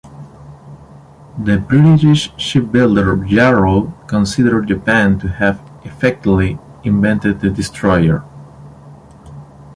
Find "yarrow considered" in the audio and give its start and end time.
3.27-4.67